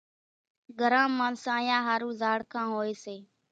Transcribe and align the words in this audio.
گھران 0.79 1.09
مان 1.17 1.33
سانيا 1.43 1.77
ۿارُو 1.87 2.09
زاڙکان 2.21 2.67
هوئيَ 2.73 2.93
سي۔ 3.03 3.15